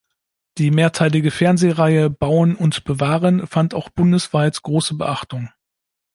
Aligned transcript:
Die 0.57 0.71
mehrteilige 0.71 1.29
Fernsehreihe 1.29 2.09
"Bauen 2.09 2.55
und 2.55 2.85
Bewahren" 2.85 3.45
fand 3.45 3.75
auch 3.75 3.89
bundesweit 3.89 4.59
große 4.63 4.95
Beachtung. 4.95 5.51